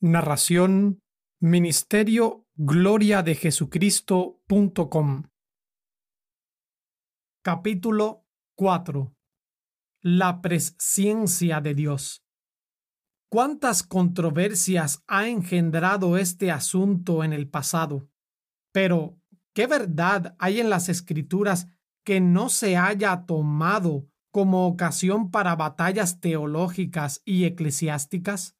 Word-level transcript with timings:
Narración 0.00 1.00
Ministerio 1.40 2.46
Gloria 2.54 3.22
de 3.22 3.34
Jesucristo.com. 3.34 5.22
Capítulo 7.42 8.26
4 8.56 9.17
la 10.16 10.40
presciencia 10.40 11.60
de 11.60 11.74
Dios. 11.74 12.24
¿Cuántas 13.28 13.82
controversias 13.82 15.04
ha 15.06 15.28
engendrado 15.28 16.16
este 16.16 16.50
asunto 16.50 17.22
en 17.24 17.34
el 17.34 17.46
pasado? 17.46 18.08
Pero, 18.72 19.20
¿qué 19.52 19.66
verdad 19.66 20.34
hay 20.38 20.60
en 20.60 20.70
las 20.70 20.88
escrituras 20.88 21.68
que 22.04 22.22
no 22.22 22.48
se 22.48 22.78
haya 22.78 23.26
tomado 23.26 24.08
como 24.30 24.66
ocasión 24.66 25.30
para 25.30 25.54
batallas 25.56 26.20
teológicas 26.20 27.20
y 27.26 27.44
eclesiásticas? 27.44 28.56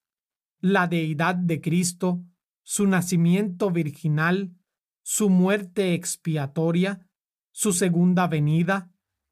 La 0.59 0.85
deidad 0.85 1.33
de 1.33 1.61
Cristo, 1.61 2.23
su 2.61 2.85
nacimiento 2.85 3.71
virginal, 3.71 4.53
su 5.01 5.31
muerte 5.31 5.95
expiatoria, 5.95 7.09
su 7.51 7.73
segunda 7.73 8.27
venida, 8.27 8.91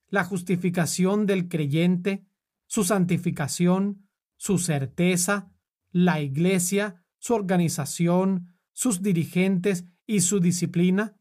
la 0.10 0.24
justificación 0.24 1.26
del 1.26 1.48
creyente, 1.48 2.26
su 2.66 2.84
santificación, 2.84 4.08
su 4.36 4.58
certeza, 4.58 5.52
la 5.92 6.22
iglesia, 6.22 7.04
su 7.18 7.34
organización, 7.34 8.56
sus 8.72 9.02
dirigentes 9.02 9.86
y 10.06 10.22
su 10.22 10.40
disciplina, 10.40 11.18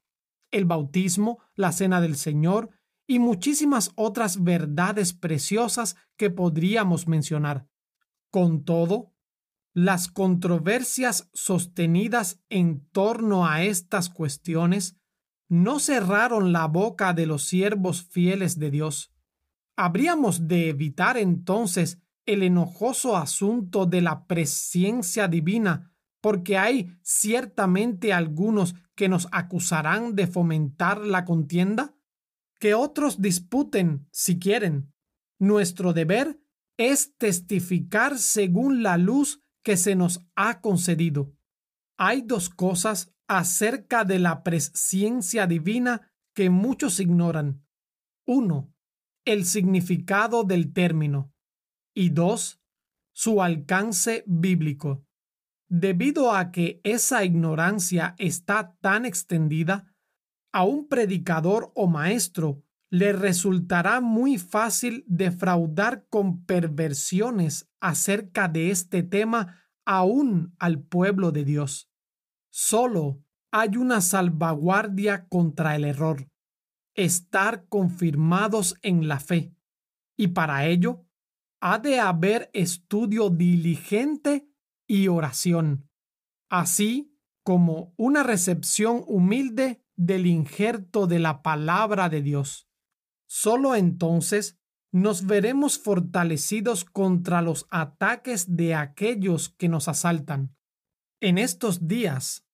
el 0.51 0.65
bautismo, 0.65 1.39
la 1.55 1.73
cena 1.73 2.01
del 2.01 2.17
Señor 2.17 2.71
y 3.07 3.19
muchísimas 3.19 3.93
otras 3.95 4.43
verdades 4.43 5.13
preciosas 5.13 5.97
que 6.17 6.31
podríamos 6.31 7.07
mencionar. 7.07 7.69
Con 8.31 8.65
todo, 8.65 9.13
las 9.73 10.09
controversias 10.09 11.29
sostenidas 11.33 12.41
en 12.49 12.89
torno 12.91 13.47
a 13.47 13.63
estas 13.63 14.09
cuestiones 14.09 14.97
no 15.49 15.79
cerraron 15.79 16.53
la 16.53 16.67
boca 16.67 17.13
de 17.13 17.27
los 17.27 17.45
siervos 17.45 18.03
fieles 18.03 18.59
de 18.59 18.71
Dios. 18.71 19.13
Habríamos 19.77 20.49
de 20.49 20.69
evitar 20.69 21.17
entonces 21.17 22.01
el 22.25 22.43
enojoso 22.43 23.17
asunto 23.17 23.87
de 23.87 24.01
la 24.01 24.27
presciencia 24.27 25.29
divina, 25.29 25.93
porque 26.21 26.59
hay 26.59 26.99
ciertamente 27.03 28.13
algunos 28.13 28.75
que 28.97 29.09
nos 29.09 29.29
acusarán 29.31 30.17
de 30.17 30.27
fomentar 30.27 30.99
la 30.99 31.25
contienda. 31.25 31.95
Que 32.59 32.75
otros 32.75 33.21
disputen 33.21 34.09
si 34.11 34.39
quieren. 34.39 34.93
Nuestro 35.39 35.93
deber 35.93 36.41
es 36.79 37.17
testificar 37.17 38.19
según 38.19 38.83
la 38.83 38.97
luz 38.97 39.43
que 39.63 39.77
se 39.77 39.95
nos 39.95 40.25
ha 40.35 40.61
concedido. 40.61 41.35
Hay 41.99 42.23
dos 42.23 42.49
cosas 42.49 43.13
acerca 43.29 44.05
de 44.05 44.19
la 44.19 44.43
presciencia 44.43 45.47
divina 45.47 46.13
que 46.35 46.51
muchos 46.51 47.01
ignoran. 47.01 47.65
Uno, 48.27 48.73
el 49.25 49.45
significado 49.45 50.45
del 50.45 50.73
término. 50.73 51.33
Y 51.95 52.11
dos, 52.11 52.61
su 53.13 53.43
alcance 53.43 54.23
bíblico. 54.27 55.05
Debido 55.69 56.33
a 56.33 56.53
que 56.53 56.81
esa 56.85 57.25
ignorancia 57.25 58.15
está 58.19 58.77
tan 58.81 59.05
extendida, 59.05 59.93
a 60.53 60.65
un 60.65 60.89
predicador 60.89 61.73
o 61.75 61.87
maestro 61.87 62.63
le 62.89 63.13
resultará 63.13 64.01
muy 64.01 64.39
fácil 64.39 65.05
defraudar 65.07 66.07
con 66.09 66.45
perversiones 66.45 67.69
acerca 67.81 68.49
de 68.49 68.71
este 68.71 69.03
tema 69.03 69.65
aún 69.85 70.55
al 70.59 70.83
pueblo 70.83 71.33
de 71.33 71.45
Dios. 71.45 71.91
Solo 72.51 73.23
hay 73.59 73.79
una 73.79 74.03
salvaguardia 74.03 75.29
contra 75.29 75.77
el 75.77 75.87
error, 75.87 76.29
estar 76.95 77.67
confirmados 77.69 78.77
en 78.83 79.09
la 79.09 79.19
fe. 79.19 79.55
Y 80.15 80.29
para 80.29 80.67
ello, 80.67 81.07
ha 81.63 81.79
de 81.79 81.99
haber 81.99 82.51
estudio 82.53 83.31
diligente 83.31 84.47
y 84.87 85.09
oración, 85.09 85.89
así 86.51 87.17
como 87.43 87.95
una 87.97 88.23
recepción 88.23 89.03
humilde 89.07 89.83
del 89.97 90.27
injerto 90.27 91.07
de 91.07 91.19
la 91.19 91.41
palabra 91.41 92.11
de 92.11 92.21
Dios. 92.21 92.69
Solo 93.27 93.75
entonces 93.75 94.59
nos 94.93 95.25
veremos 95.25 95.79
fortalecidos 95.79 96.85
contra 96.85 97.41
los 97.41 97.67
ataques 97.71 98.55
de 98.55 98.75
aquellos 98.75 99.49
que 99.49 99.71
nos 99.71 99.89
asaltan. 99.89 100.55
En 101.23 101.39
estos 101.39 101.89
días 101.89 102.46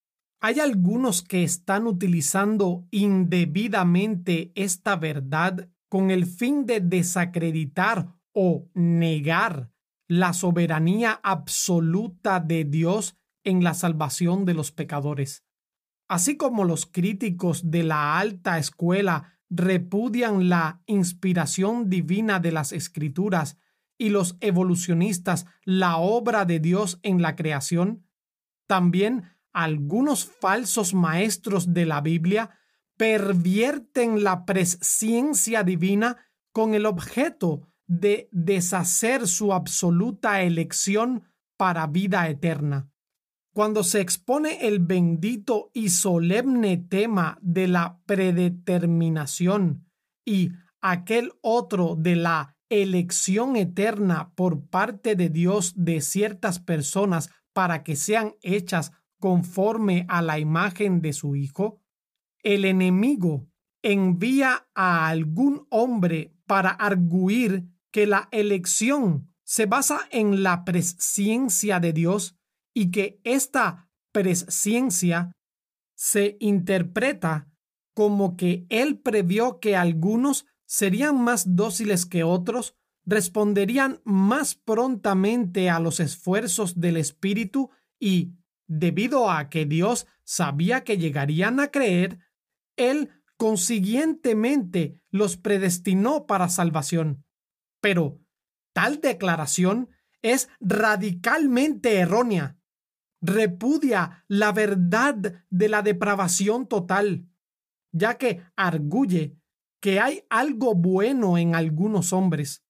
hay 0.43 0.59
algunos 0.59 1.21
que 1.21 1.41
están 1.41 1.87
utilizando 1.87 2.85
indebidamente 2.91 4.51
esta 4.55 4.97
verdad 4.97 5.69
con 5.87 6.11
el 6.11 6.25
fin 6.25 6.65
de 6.65 6.81
desacreditar 6.81 8.09
o 8.33 8.67
negar 8.73 9.71
la 10.09 10.33
soberanía 10.33 11.17
absoluta 11.23 12.41
de 12.41 12.65
Dios 12.65 13.15
en 13.45 13.63
la 13.63 13.73
salvación 13.73 14.43
de 14.43 14.53
los 14.53 14.73
pecadores. 14.73 15.45
Así 16.09 16.35
como 16.35 16.65
los 16.65 16.87
críticos 16.87 17.71
de 17.71 17.83
la 17.83 18.19
alta 18.19 18.57
escuela 18.57 19.39
repudian 19.49 20.49
la 20.49 20.81
inspiración 20.87 21.89
divina 21.89 22.41
de 22.41 22.51
las 22.51 22.73
escrituras 22.73 23.57
y 23.97 24.09
los 24.09 24.35
evolucionistas 24.41 25.45
la 25.63 25.95
obra 25.95 26.43
de 26.43 26.59
Dios 26.59 26.99
en 27.01 27.21
la 27.21 27.37
creación, 27.37 28.05
también 28.67 29.23
algunos 29.53 30.25
falsos 30.25 30.93
maestros 30.93 31.73
de 31.73 31.85
la 31.85 32.01
Biblia 32.01 32.57
pervierten 32.97 34.23
la 34.23 34.45
presciencia 34.45 35.63
divina 35.63 36.17
con 36.51 36.73
el 36.73 36.85
objeto 36.85 37.69
de 37.87 38.29
deshacer 38.31 39.27
su 39.27 39.53
absoluta 39.53 40.41
elección 40.41 41.23
para 41.57 41.87
vida 41.87 42.27
eterna. 42.29 42.89
Cuando 43.53 43.83
se 43.83 44.01
expone 44.01 44.67
el 44.67 44.79
bendito 44.79 45.69
y 45.73 45.89
solemne 45.89 46.77
tema 46.77 47.37
de 47.41 47.67
la 47.67 48.01
predeterminación 48.05 49.85
y 50.25 50.51
aquel 50.81 51.33
otro 51.41 51.95
de 51.95 52.15
la 52.15 52.57
elección 52.69 53.55
eterna 53.55 54.33
por 54.35 54.67
parte 54.67 55.15
de 55.15 55.29
Dios 55.29 55.73
de 55.75 56.01
ciertas 56.01 56.59
personas 56.59 57.29
para 57.53 57.83
que 57.83 57.95
sean 57.95 58.33
hechas 58.41 58.91
conforme 59.23 60.05
a 60.09 60.21
la 60.21 60.37
imagen 60.37 60.99
de 60.99 61.13
su 61.13 61.37
Hijo, 61.37 61.79
el 62.43 62.65
enemigo 62.65 63.47
envía 63.81 64.67
a 64.75 65.07
algún 65.07 65.65
hombre 65.69 66.35
para 66.45 66.71
arguir 66.71 67.69
que 67.89 68.05
la 68.05 68.27
elección 68.33 69.33
se 69.45 69.65
basa 69.65 70.01
en 70.11 70.43
la 70.43 70.65
presciencia 70.65 71.79
de 71.79 71.93
Dios 71.93 72.35
y 72.73 72.91
que 72.91 73.21
esta 73.23 73.89
presciencia 74.11 75.31
se 75.95 76.35
interpreta 76.41 77.47
como 77.95 78.35
que 78.35 78.65
Él 78.67 78.99
previó 78.99 79.61
que 79.61 79.77
algunos 79.77 80.47
serían 80.65 81.23
más 81.23 81.55
dóciles 81.55 82.05
que 82.05 82.25
otros, 82.25 82.75
responderían 83.05 84.01
más 84.03 84.53
prontamente 84.53 85.69
a 85.69 85.79
los 85.79 86.01
esfuerzos 86.01 86.81
del 86.81 86.97
Espíritu 86.97 87.69
y 88.01 88.33
debido 88.79 89.29
a 89.29 89.49
que 89.49 89.65
Dios 89.65 90.07
sabía 90.23 90.83
que 90.83 90.97
llegarían 90.97 91.59
a 91.59 91.69
creer, 91.69 92.19
Él 92.75 93.09
consiguientemente 93.37 95.01
los 95.11 95.37
predestinó 95.37 96.25
para 96.25 96.49
salvación. 96.49 97.23
Pero 97.81 98.19
tal 98.73 98.99
declaración 98.99 99.89
es 100.21 100.49
radicalmente 100.59 101.97
errónea. 101.97 102.57
Repudia 103.21 104.25
la 104.27 104.51
verdad 104.51 105.43
de 105.49 105.69
la 105.69 105.81
depravación 105.81 106.67
total, 106.67 107.29
ya 107.91 108.17
que 108.17 108.43
arguye 108.55 109.37
que 109.81 109.99
hay 109.99 110.25
algo 110.29 110.75
bueno 110.75 111.37
en 111.37 111.55
algunos 111.55 112.13
hombres. 112.13 112.63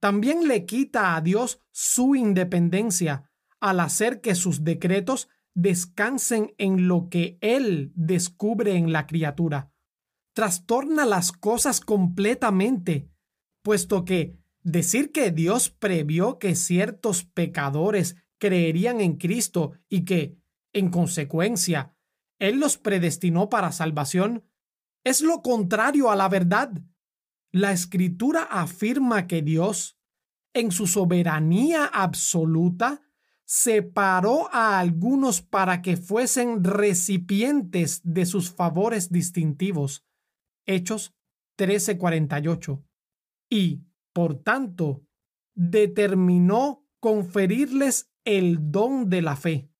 También 0.00 0.48
le 0.48 0.66
quita 0.66 1.14
a 1.16 1.20
Dios 1.20 1.60
su 1.70 2.14
independencia 2.14 3.30
al 3.60 3.80
hacer 3.80 4.20
que 4.20 4.34
sus 4.34 4.64
decretos 4.64 5.28
descansen 5.56 6.54
en 6.58 6.86
lo 6.86 7.08
que 7.08 7.36
Él 7.40 7.90
descubre 7.96 8.76
en 8.76 8.92
la 8.92 9.08
criatura. 9.08 9.72
Trastorna 10.34 11.04
las 11.04 11.32
cosas 11.32 11.80
completamente, 11.80 13.10
puesto 13.62 14.04
que 14.04 14.38
Decir 14.66 15.12
que 15.12 15.30
Dios 15.30 15.70
previó 15.70 16.40
que 16.40 16.56
ciertos 16.56 17.22
pecadores 17.22 18.16
creerían 18.38 19.00
en 19.00 19.16
Cristo 19.16 19.74
y 19.88 20.04
que, 20.04 20.40
en 20.72 20.90
consecuencia, 20.90 21.94
Él 22.40 22.58
los 22.58 22.76
predestinó 22.76 23.48
para 23.48 23.70
salvación, 23.70 24.42
es 25.04 25.20
lo 25.20 25.40
contrario 25.40 26.10
a 26.10 26.16
la 26.16 26.28
verdad. 26.28 26.72
La 27.52 27.70
escritura 27.70 28.42
afirma 28.42 29.28
que 29.28 29.40
Dios, 29.40 30.00
en 30.52 30.72
su 30.72 30.88
soberanía 30.88 31.84
absoluta, 31.84 33.02
separó 33.46 34.52
a 34.52 34.80
algunos 34.80 35.40
para 35.40 35.80
que 35.80 35.96
fuesen 35.96 36.64
recipientes 36.64 38.00
de 38.02 38.26
sus 38.26 38.50
favores 38.50 39.10
distintivos. 39.10 40.04
Hechos 40.66 41.14
13:48. 41.56 42.84
Y, 43.48 43.84
por 44.12 44.42
tanto, 44.42 45.04
determinó 45.54 46.84
conferirles 47.00 48.10
el 48.24 48.72
don 48.72 49.08
de 49.08 49.22
la 49.22 49.36
fe. 49.36 49.70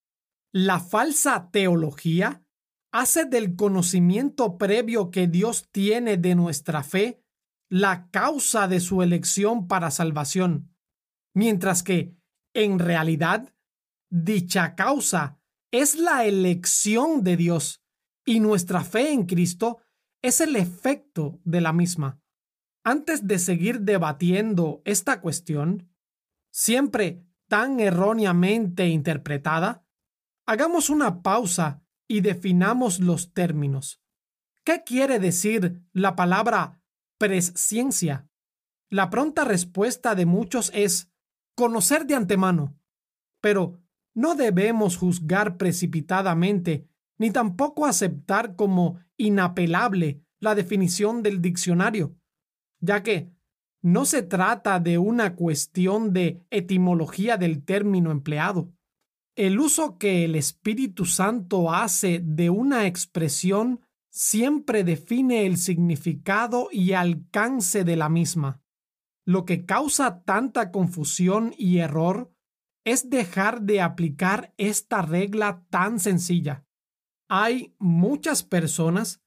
La 0.53 0.79
falsa 0.79 1.51
teología 1.51 2.45
hace 2.93 3.25
del 3.25 3.57
conocimiento 3.57 4.57
previo 4.57 5.11
que 5.11 5.27
Dios 5.27 5.69
tiene 5.73 6.17
de 6.17 6.37
nuestra 6.37 6.85
fe 6.85 7.21
la 7.69 8.09
causa 8.11 8.69
de 8.69 8.79
su 8.79 9.03
elección 9.03 9.67
para 9.67 9.91
salvación, 9.91 10.73
mientras 11.35 11.83
que, 11.83 12.15
en 12.55 12.79
realidad, 12.79 13.53
dicha 14.11 14.75
causa 14.75 15.39
es 15.71 15.97
la 15.97 16.25
elección 16.25 17.25
de 17.25 17.37
Dios 17.37 17.83
y 18.25 18.41
nuestra 18.41 18.83
fe 18.83 19.13
en 19.13 19.27
Cristo 19.27 19.79
es 20.23 20.41
el 20.41 20.57
efecto 20.57 21.41
de 21.45 21.61
la 21.61 21.73
misma. 21.73 22.21
Antes 22.83 23.27
de 23.27 23.39
seguir 23.39 23.81
debatiendo 23.81 24.83
esta 24.85 25.21
cuestión, 25.21 25.91
siempre 26.51 27.25
tan 27.49 27.81
erróneamente 27.81 28.89
interpretada, 28.89 29.87
hagamos 30.47 30.91
una 30.91 31.23
pausa 31.23 31.83
y 32.09 32.21
definamos 32.21 33.01
los 33.01 33.33
términos. 33.33 34.01
¿Qué 34.65 34.83
quiere 34.85 35.19
decir 35.19 35.83
la 35.93 36.17
palabra 36.17 36.83
presciencia? 37.19 38.29
La 38.89 39.11
pronta 39.11 39.45
respuesta 39.45 40.15
de 40.15 40.27
muchos 40.27 40.71
es 40.75 41.11
conocer 41.55 42.07
de 42.07 42.15
antemano, 42.15 42.79
pero 43.41 43.81
no 44.17 44.35
debemos 44.35 44.97
juzgar 44.97 45.59
precipitadamente 45.59 46.89
ni 47.19 47.31
tampoco 47.31 47.85
aceptar 47.85 48.57
como 48.57 48.99
inapelable 49.19 50.23
la 50.41 50.55
definición 50.55 51.23
del 51.23 51.43
diccionario, 51.43 52.17
ya 52.81 53.03
que 53.03 53.31
no 53.83 54.07
se 54.07 54.23
trata 54.23 54.81
de 54.81 54.99
una 54.99 55.37
cuestión 55.37 56.15
de 56.15 56.43
etimología 56.51 57.37
del 57.37 57.65
término 57.65 58.11
empleado. 58.11 58.73
El 59.35 59.61
uso 59.61 59.99
que 59.99 60.25
el 60.25 60.35
Espíritu 60.35 61.05
Santo 61.05 61.73
hace 61.73 62.21
de 62.25 62.49
una 62.49 62.87
expresión 62.87 63.81
siempre 64.11 64.83
define 64.83 65.45
el 65.45 65.59
significado 65.59 66.69
y 66.73 66.93
alcance 66.93 67.85
de 67.85 67.97
la 67.97 68.09
misma. 68.09 68.63
Lo 69.27 69.45
que 69.45 69.67
causa 69.67 70.23
tanta 70.23 70.71
confusión 70.71 71.55
y 71.59 71.79
error 71.79 72.33
es 72.87 73.11
dejar 73.11 73.63
de 73.63 73.81
aplicar 73.81 74.55
esta 74.59 75.03
regla 75.03 75.67
tan 75.71 75.99
sencilla. 75.99 76.65
Hay 77.29 77.75
muchas 77.81 78.45
personas 78.45 79.21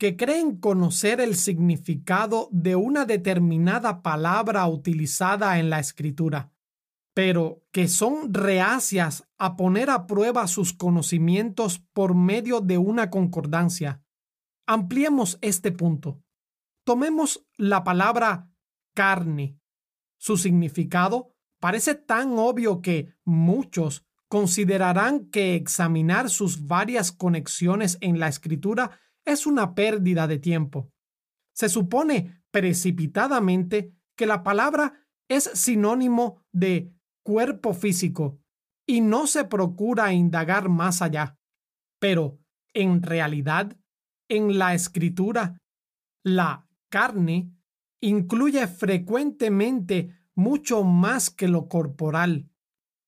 que 0.00 0.16
creen 0.16 0.56
conocer 0.58 1.20
el 1.20 1.36
significado 1.36 2.48
de 2.50 2.74
una 2.74 3.04
determinada 3.04 4.02
palabra 4.02 4.66
utilizada 4.66 5.60
en 5.60 5.70
la 5.70 5.78
escritura, 5.78 6.52
pero 7.14 7.62
que 7.70 7.86
son 7.86 8.34
reacias 8.34 9.28
a 9.38 9.54
poner 9.54 9.90
a 9.90 10.08
prueba 10.08 10.48
sus 10.48 10.72
conocimientos 10.72 11.78
por 11.92 12.16
medio 12.16 12.60
de 12.60 12.78
una 12.78 13.10
concordancia. 13.10 14.02
Ampliemos 14.66 15.38
este 15.40 15.70
punto. 15.70 16.20
Tomemos 16.84 17.46
la 17.56 17.84
palabra 17.84 18.50
carne. 18.92 19.56
Su 20.18 20.36
significado 20.36 21.33
parece 21.64 21.94
tan 21.94 22.36
obvio 22.36 22.82
que 22.82 23.14
muchos 23.24 24.04
considerarán 24.28 25.30
que 25.30 25.54
examinar 25.54 26.28
sus 26.28 26.66
varias 26.66 27.10
conexiones 27.10 27.96
en 28.02 28.20
la 28.20 28.28
escritura 28.28 29.00
es 29.24 29.46
una 29.46 29.74
pérdida 29.74 30.26
de 30.26 30.38
tiempo. 30.38 30.92
Se 31.54 31.70
supone 31.70 32.42
precipitadamente 32.50 33.94
que 34.14 34.26
la 34.26 34.42
palabra 34.42 35.06
es 35.26 35.44
sinónimo 35.54 36.44
de 36.52 36.92
cuerpo 37.22 37.72
físico 37.72 38.38
y 38.86 39.00
no 39.00 39.26
se 39.26 39.46
procura 39.46 40.12
indagar 40.12 40.68
más 40.68 41.00
allá. 41.00 41.38
Pero, 41.98 42.40
en 42.74 43.02
realidad, 43.02 43.74
en 44.28 44.58
la 44.58 44.74
escritura, 44.74 45.62
la 46.22 46.68
carne 46.90 47.54
incluye 48.02 48.66
frecuentemente 48.66 50.23
mucho 50.34 50.84
más 50.84 51.30
que 51.30 51.48
lo 51.48 51.68
corporal. 51.68 52.50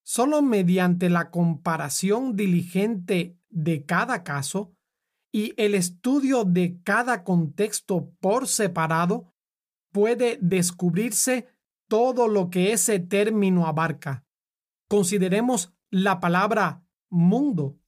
Solo 0.05 0.43
mediante 0.43 1.11
la 1.11 1.31
comparación 1.31 2.37
diligente 2.37 3.39
de 3.49 3.85
cada 3.85 4.23
caso 4.23 4.77
y 5.33 5.53
el 5.57 5.75
estudio 5.75 6.45
de 6.45 6.81
cada 6.83 7.25
contexto 7.25 8.11
por 8.21 8.47
separado 8.47 9.35
puede 9.93 10.39
descubrirse 10.41 11.49
todo 11.89 12.29
lo 12.29 12.51
que 12.51 12.73
ese 12.73 13.01
término 13.01 13.67
abarca. 13.67 14.25
Consideremos 14.89 15.75
la 15.91 16.21
palabra 16.21 16.85
mundo. 17.11 17.79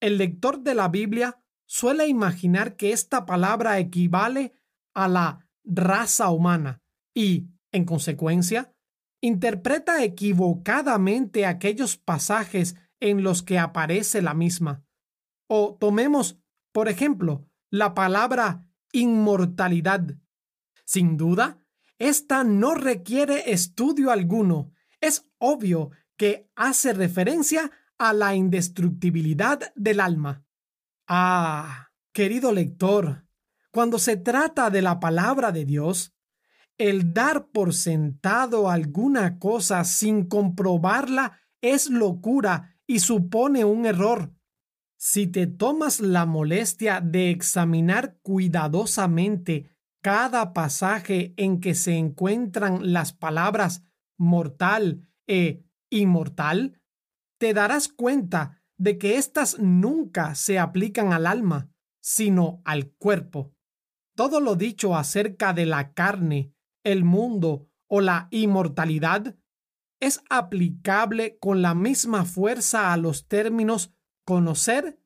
El 0.00 0.18
lector 0.18 0.62
de 0.62 0.74
la 0.74 0.88
Biblia 0.88 1.42
suele 1.66 2.06
imaginar 2.06 2.76
que 2.76 2.92
esta 2.92 3.24
palabra 3.24 3.78
equivale 3.78 4.52
a 4.94 5.08
la 5.08 5.48
raza 5.64 6.30
humana 6.30 6.82
y, 7.14 7.48
en 7.72 7.84
consecuencia, 7.84 8.73
interpreta 9.24 10.04
equivocadamente 10.04 11.46
aquellos 11.46 11.96
pasajes 11.96 12.76
en 13.00 13.22
los 13.22 13.42
que 13.42 13.58
aparece 13.58 14.20
la 14.20 14.34
misma. 14.34 14.84
O 15.48 15.78
tomemos, 15.80 16.38
por 16.72 16.90
ejemplo, 16.90 17.48
la 17.70 17.94
palabra 17.94 18.68
inmortalidad. 18.92 20.14
Sin 20.84 21.16
duda, 21.16 21.58
esta 21.98 22.44
no 22.44 22.74
requiere 22.74 23.50
estudio 23.52 24.10
alguno. 24.10 24.72
Es 25.00 25.26
obvio 25.38 25.90
que 26.18 26.50
hace 26.54 26.92
referencia 26.92 27.70
a 27.96 28.12
la 28.12 28.34
indestructibilidad 28.34 29.72
del 29.74 30.00
alma. 30.00 30.44
Ah, 31.08 31.92
querido 32.12 32.52
lector, 32.52 33.24
cuando 33.72 33.98
se 33.98 34.18
trata 34.18 34.68
de 34.68 34.82
la 34.82 35.00
palabra 35.00 35.50
de 35.50 35.64
Dios, 35.64 36.13
el 36.78 37.14
dar 37.14 37.48
por 37.48 37.72
sentado 37.72 38.70
alguna 38.70 39.38
cosa 39.38 39.84
sin 39.84 40.26
comprobarla 40.26 41.40
es 41.60 41.88
locura 41.88 42.76
y 42.86 42.98
supone 42.98 43.64
un 43.64 43.86
error. 43.86 44.34
Si 44.96 45.26
te 45.26 45.46
tomas 45.46 46.00
la 46.00 46.26
molestia 46.26 47.00
de 47.00 47.30
examinar 47.30 48.18
cuidadosamente 48.22 49.70
cada 50.02 50.52
pasaje 50.52 51.34
en 51.36 51.60
que 51.60 51.74
se 51.74 51.96
encuentran 51.96 52.92
las 52.92 53.12
palabras 53.12 53.82
mortal 54.18 55.08
e 55.26 55.64
inmortal, 55.90 56.80
te 57.38 57.54
darás 57.54 57.88
cuenta 57.88 58.62
de 58.76 58.98
que 58.98 59.16
éstas 59.16 59.58
nunca 59.58 60.34
se 60.34 60.58
aplican 60.58 61.12
al 61.12 61.26
alma, 61.26 61.70
sino 62.00 62.60
al 62.64 62.90
cuerpo. 62.92 63.54
Todo 64.16 64.40
lo 64.40 64.56
dicho 64.56 64.96
acerca 64.96 65.52
de 65.52 65.66
la 65.66 65.92
carne 65.92 66.53
el 66.84 67.04
mundo 67.04 67.68
o 67.88 68.00
la 68.00 68.28
inmortalidad 68.30 69.36
es 70.00 70.22
aplicable 70.28 71.38
con 71.38 71.62
la 71.62 71.74
misma 71.74 72.24
fuerza 72.24 72.92
a 72.92 72.96
los 72.96 73.26
términos 73.26 73.92
conocer 74.24 75.00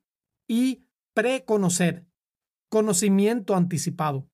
y 0.46 0.86
preconocer, 1.14 2.06
conocimiento 2.68 3.54
anticipado. 3.56 4.28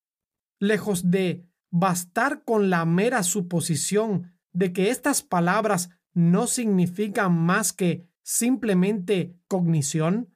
Lejos 0.59 1.11
de 1.11 1.47
bastar 1.71 2.45
con 2.45 2.71
la 2.71 2.85
mera 2.85 3.23
suposición 3.23 4.33
de 4.53 4.73
que 4.73 4.91
estas 4.91 5.23
palabras 5.23 5.91
no 6.13 6.47
significan 6.47 7.37
más 7.37 7.73
que 7.73 8.09
simplemente 8.23 9.37
cognición, 9.49 10.33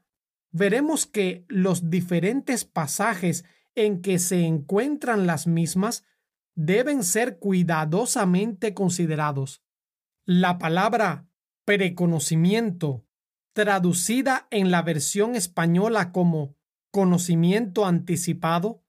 veremos 0.51 1.07
que 1.07 1.47
los 1.49 1.91
diferentes 1.91 2.65
pasajes 2.65 3.45
en 3.75 4.03
que 4.03 4.19
se 4.19 4.45
encuentran 4.45 5.27
las 5.27 5.47
mismas 5.47 6.05
deben 6.59 7.05
ser 7.05 7.39
cuidadosamente 7.39 8.75
considerados. 8.75 9.63
La 10.27 10.59
palabra 10.59 11.29
preconocimiento, 11.65 13.07
traducida 13.55 14.49
en 14.51 14.73
la 14.73 14.83
versión 14.83 15.37
española 15.37 16.11
como 16.11 16.57
conocimiento 16.91 17.87
anticipado, 17.87 18.83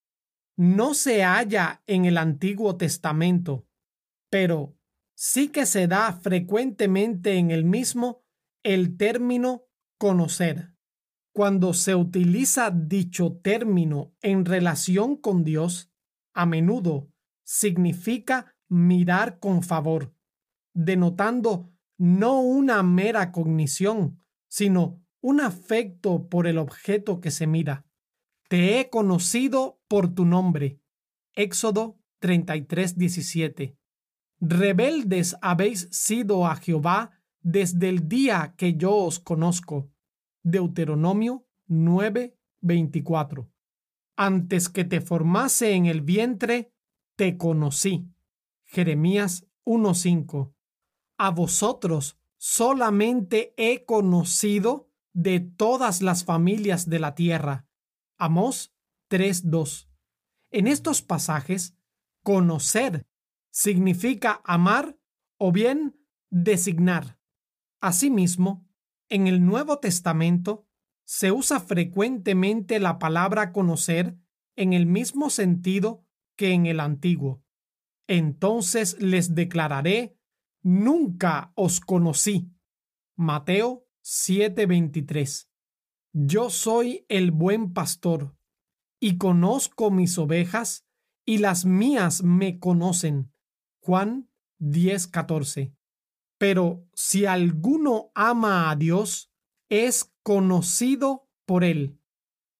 no 0.58 0.96
se 0.96 1.24
halla 1.24 1.84
en 1.86 2.06
el 2.06 2.18
Antiguo 2.18 2.76
Testamento, 2.76 3.68
pero 4.32 4.76
sí 5.16 5.50
que 5.50 5.68
se 5.68 5.88
da 5.88 6.14
frecuentemente 6.14 7.36
en 7.36 7.52
el 7.52 7.66
mismo 7.66 8.24
el 8.64 8.98
término 8.98 9.68
conocer. 10.00 10.74
Cuando 11.36 11.76
se 11.76 11.94
utiliza 11.94 12.72
dicho 12.72 13.34
término 13.44 14.16
en 14.24 14.46
relación 14.46 15.16
con 15.18 15.44
Dios, 15.44 15.92
a 16.34 16.48
menudo 16.48 17.12
significa 17.50 18.54
mirar 18.68 19.40
con 19.40 19.64
favor, 19.64 20.14
denotando 20.76 21.72
no 21.98 22.42
una 22.42 22.84
mera 22.84 23.32
cognición, 23.32 24.20
sino 24.48 25.04
un 25.20 25.42
afecto 25.42 26.30
por 26.30 26.46
el 26.46 26.60
objeto 26.60 27.20
que 27.20 27.32
se 27.32 27.48
mira. 27.48 27.88
Te 28.50 28.80
he 28.80 28.92
conocido 28.92 29.82
por 29.88 30.14
tu 30.14 30.26
nombre. 30.26 30.80
Éxodo 31.34 31.98
33, 32.20 33.00
17. 33.00 33.76
Rebeldes 34.40 35.36
habéis 35.42 35.90
sido 35.92 36.46
a 36.46 36.56
Jehová 36.56 37.20
desde 37.42 37.90
el 37.90 38.08
día 38.08 38.54
que 38.58 38.76
yo 38.76 38.96
os 38.96 39.20
conozco. 39.20 39.90
Deuteronomio 40.44 41.48
9, 41.66 42.38
24. 42.62 43.52
Antes 44.16 44.70
que 44.70 44.84
te 44.84 45.02
formase 45.02 45.72
en 45.72 45.88
el 45.88 46.02
vientre, 46.02 46.72
te 47.20 47.36
conocí. 47.36 48.08
Jeremías 48.64 49.46
1.5. 49.66 50.54
A 51.18 51.32
vosotros 51.32 52.18
solamente 52.38 53.54
he 53.58 53.84
conocido 53.84 54.90
de 55.12 55.42
todas 55.42 56.02
las 56.02 56.24
familias 56.24 56.90
de 56.90 57.00
la 57.00 57.16
tierra. 57.16 57.68
Amós 58.18 58.74
3.2. 59.10 59.90
En 60.52 60.68
estos 60.68 61.02
pasajes, 61.02 61.76
conocer 62.24 63.06
significa 63.52 64.40
amar 64.46 64.98
o 65.38 65.52
bien 65.52 66.00
designar. 66.30 67.20
Asimismo, 67.82 68.66
en 69.10 69.28
el 69.28 69.46
Nuevo 69.46 69.80
Testamento 69.80 70.70
se 71.04 71.34
usa 71.34 71.60
frecuentemente 71.60 72.80
la 72.80 72.98
palabra 72.98 73.52
conocer 73.52 74.18
en 74.56 74.72
el 74.72 74.86
mismo 74.86 75.30
sentido 75.30 76.06
que 76.40 76.54
en 76.54 76.68
el 76.68 76.80
Antiguo. 76.80 77.44
Entonces 78.08 78.96
les 79.02 79.36
declararé, 79.36 80.18
nunca 80.64 81.52
os 81.54 81.82
conocí. 81.82 82.50
Mateo 83.18 83.86
7:23. 84.02 85.50
Yo 86.14 86.50
soy 86.50 87.06
el 87.10 87.32
buen 87.32 87.74
pastor, 87.74 88.38
y 89.02 89.18
conozco 89.18 89.92
mis 89.92 90.18
ovejas, 90.18 90.88
y 91.26 91.40
las 91.40 91.66
mías 91.66 92.24
me 92.24 92.58
conocen. 92.58 93.34
Juan 93.82 94.30
10:14. 94.60 95.76
Pero 96.38 96.88
si 96.94 97.26
alguno 97.26 98.12
ama 98.16 98.72
a 98.72 98.78
Dios, 98.78 99.30
es 99.68 100.16
conocido 100.24 101.28
por 101.46 101.66
él. 101.66 102.00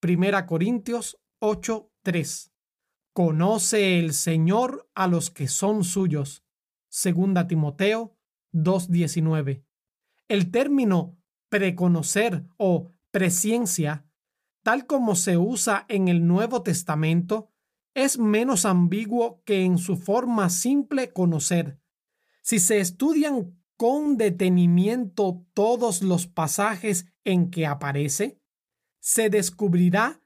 Primera 0.02 0.46
Corintios 0.46 1.18
8:3. 1.40 2.49
Conoce 3.20 4.00
el 4.00 4.14
Señor 4.14 4.90
a 4.96 5.06
los 5.06 5.30
que 5.30 5.50
son 5.50 5.84
suyos. 5.84 6.46
Segunda 6.88 7.48
Timoteo 7.48 8.16
2:19. 8.54 9.66
El 10.30 10.52
término 10.52 11.18
preconocer 11.50 12.46
o 12.56 12.94
presciencia, 13.12 14.06
tal 14.64 14.86
como 14.86 15.16
se 15.16 15.36
usa 15.36 15.86
en 15.90 16.08
el 16.08 16.28
Nuevo 16.28 16.64
Testamento, 16.64 17.52
es 17.94 18.18
menos 18.18 18.64
ambiguo 18.64 19.44
que 19.44 19.66
en 19.66 19.80
su 19.80 19.98
forma 19.98 20.50
simple 20.50 21.12
conocer. 21.12 21.78
Si 22.42 22.58
se 22.58 22.80
estudian 22.80 23.62
con 23.76 24.16
detenimiento 24.16 25.46
todos 25.54 26.02
los 26.04 26.26
pasajes 26.28 27.06
en 27.26 27.52
que 27.52 27.66
aparece, 27.66 28.40
se 29.02 29.30
descubrirá 29.30 30.22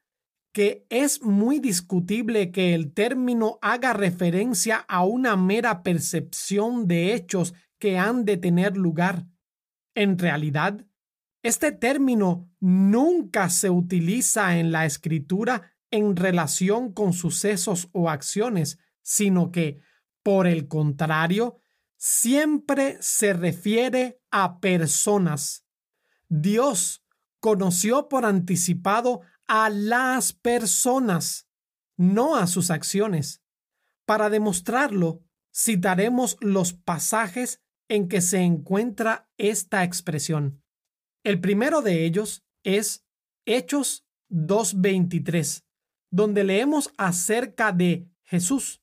que 0.53 0.85
es 0.89 1.23
muy 1.23 1.59
discutible 1.59 2.51
que 2.51 2.75
el 2.75 2.93
término 2.93 3.57
haga 3.61 3.91
referencia 3.91 4.77
a 4.87 5.03
una 5.03 5.35
mera 5.35 5.81
percepción 5.81 6.87
de 6.87 7.15
hechos 7.15 7.55
que 7.79 7.97
han 7.97 8.23
de 8.23 8.37
tener 8.37 8.77
lugar. 8.77 9.25
En 9.95 10.17
realidad, 10.17 10.85
este 11.41 11.71
término 11.71 12.49
nunca 12.59 13.49
se 13.49 13.71
utiliza 13.71 14.57
en 14.57 14.71
la 14.71 14.85
escritura 14.85 15.73
en 15.89 16.15
relación 16.15 16.93
con 16.93 17.13
sucesos 17.13 17.89
o 17.91 18.09
acciones, 18.09 18.77
sino 19.01 19.51
que, 19.51 19.79
por 20.21 20.45
el 20.45 20.67
contrario, 20.67 21.57
siempre 21.97 22.97
se 23.01 23.33
refiere 23.33 24.21
a 24.29 24.59
personas. 24.59 25.65
Dios 26.29 27.03
conoció 27.39 28.07
por 28.07 28.23
anticipado 28.23 29.21
a 29.47 29.69
las 29.69 30.33
personas, 30.33 31.47
no 31.97 32.35
a 32.35 32.47
sus 32.47 32.71
acciones. 32.71 33.41
Para 34.05 34.29
demostrarlo, 34.29 35.23
citaremos 35.53 36.37
los 36.41 36.73
pasajes 36.73 37.61
en 37.89 38.07
que 38.07 38.21
se 38.21 38.39
encuentra 38.39 39.29
esta 39.37 39.83
expresión. 39.83 40.63
El 41.23 41.39
primero 41.39 41.81
de 41.81 42.05
ellos 42.05 42.43
es 42.63 43.05
Hechos 43.45 44.05
2.23, 44.29 45.63
donde 46.11 46.43
leemos 46.43 46.93
acerca 46.97 47.71
de 47.71 48.09
Jesús, 48.23 48.81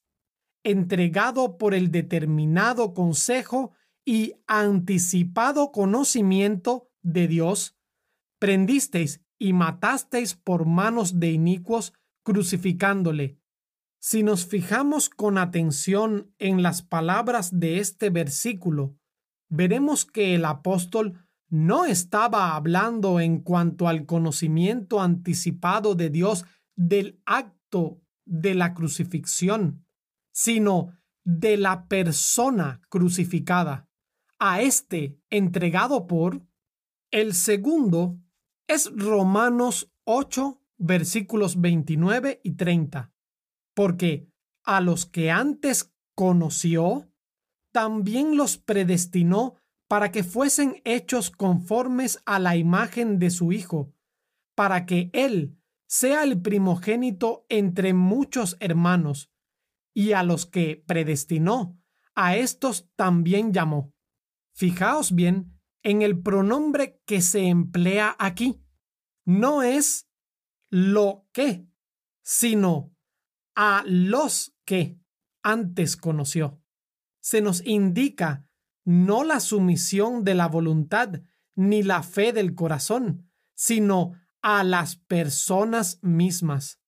entregado 0.63 1.59
por 1.59 1.75
el 1.75 1.91
determinado 1.91 2.95
consejo 2.95 3.73
y 4.05 4.35
anticipado 4.47 5.73
conocimiento 5.73 6.91
de 7.03 7.29
Dios, 7.29 7.77
prendisteis 8.39 9.23
y 9.41 9.55
matasteis 9.55 10.35
por 10.35 10.67
manos 10.67 11.19
de 11.19 11.33
inicuos, 11.33 11.95
crucificándole. 12.23 13.39
Si 13.99 14.23
nos 14.23 14.47
fijamos 14.47 15.09
con 15.09 15.39
atención 15.39 16.33
en 16.39 16.63
las 16.63 16.83
palabras 16.83 17.59
de 17.59 17.79
este 17.79 18.11
versículo, 18.11 18.97
veremos 19.49 20.05
que 20.05 20.35
el 20.35 20.45
apóstol 20.45 21.27
no 21.49 21.87
estaba 21.87 22.55
hablando 22.55 23.19
en 23.19 23.41
cuanto 23.41 23.89
al 23.89 24.07
conocimiento 24.07 25.01
anticipado 25.01 25.95
de 25.95 26.11
Dios 26.11 26.45
del 26.77 27.21
acto 27.25 28.03
de 28.27 28.55
la 28.55 28.75
crucifixión, 28.75 29.87
sino 30.33 30.93
de 31.25 31.57
la 31.57 31.89
persona 31.89 32.81
crucificada, 32.89 33.89
a 34.39 34.61
este 34.61 35.19
entregado 35.31 36.07
por. 36.07 36.47
El 37.11 37.35
segundo 37.35 38.21
es 38.71 38.89
Romanos 38.95 39.93
8, 40.05 40.63
versículos 40.79 41.61
29 41.61 42.41
y 42.45 42.53
30, 42.53 43.13
porque 43.75 44.29
a 44.65 44.81
los 44.81 45.07
que 45.07 45.33
antes 45.33 45.93
conoció, 46.15 47.11
también 47.73 48.37
los 48.37 48.59
predestinó 48.59 49.57
para 49.89 50.13
que 50.13 50.23
fuesen 50.23 50.81
hechos 50.85 51.33
conformes 51.33 52.23
a 52.27 52.39
la 52.39 52.57
imagen 52.57 53.19
de 53.19 53.31
su 53.31 53.51
Hijo, 53.51 53.93
para 54.55 54.87
que 54.87 55.11
Él 55.15 55.59
sea 55.89 56.23
el 56.23 56.41
primogénito 56.41 57.47
entre 57.49 57.93
muchos 57.93 58.57
hermanos 58.61 59.33
y 59.93 60.13
a 60.13 60.23
los 60.23 60.47
que 60.47 60.85
predestinó, 60.87 61.77
a 62.15 62.37
estos 62.37 62.89
también 62.95 63.53
llamó. 63.53 63.93
Fijaos 64.55 65.13
bien 65.13 65.60
en 65.83 66.03
el 66.03 66.21
pronombre 66.21 67.01
que 67.07 67.23
se 67.23 67.47
emplea 67.49 68.17
aquí. 68.19 68.63
No 69.25 69.63
es 69.63 70.09
lo 70.71 71.27
que, 71.33 71.67
sino 72.23 72.95
a 73.55 73.83
los 73.87 74.55
que 74.65 74.99
antes 75.43 75.97
conoció. 75.97 76.63
Se 77.21 77.41
nos 77.41 77.65
indica 77.67 78.47
no 78.85 79.25
la 79.25 79.41
sumisión 79.41 80.25
de 80.25 80.35
la 80.35 80.49
voluntad 80.49 81.23
ni 81.55 81.83
la 81.83 82.03
fe 82.03 82.33
del 82.33 82.55
corazón, 82.55 83.31
sino 83.55 84.13
a 84.43 84.65
las 84.65 84.97
personas 84.97 85.99
mismas. 86.03 86.81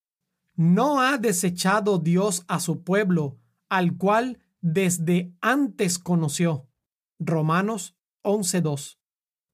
No 0.55 1.01
ha 1.01 1.19
desechado 1.19 1.99
Dios 1.99 2.45
a 2.49 2.61
su 2.61 2.83
pueblo, 2.83 3.39
al 3.69 3.97
cual 3.97 4.41
desde 4.61 5.35
antes 5.41 5.99
conoció. 5.99 6.69
Romanos 7.19 7.97
11.2. 8.23 8.99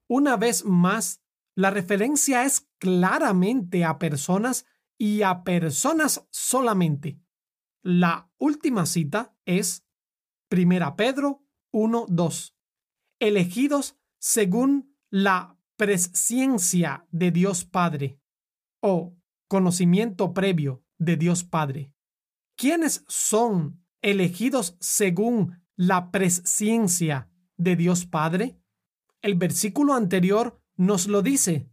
Una 0.08 0.36
vez 0.36 0.64
más, 0.64 1.22
la 1.54 1.70
referencia 1.70 2.44
es 2.44 2.68
claramente 2.78 3.84
a 3.84 3.98
personas 3.98 4.64
y 4.96 5.22
a 5.22 5.44
personas 5.44 6.26
solamente. 6.30 7.20
La 7.82 8.30
última 8.38 8.86
cita 8.86 9.36
es 9.44 9.84
1 10.50 10.96
Pedro 10.96 11.44
1.2. 11.72 12.54
Elegidos 13.20 13.96
según 14.18 14.96
la 15.10 15.58
presciencia 15.76 17.06
de 17.10 17.30
Dios 17.30 17.64
Padre 17.64 18.20
o 18.80 19.16
conocimiento 19.48 20.34
previo 20.34 20.84
de 20.98 21.16
Dios 21.16 21.44
Padre. 21.44 21.92
¿Quiénes 22.56 23.04
son 23.08 23.84
elegidos 24.02 24.76
según 24.80 25.64
la 25.76 26.10
presciencia 26.10 27.30
de 27.56 27.76
Dios 27.76 28.06
Padre? 28.06 28.57
El 29.22 29.34
versículo 29.34 29.94
anterior 29.94 30.62
nos 30.76 31.08
lo 31.08 31.22
dice. 31.22 31.68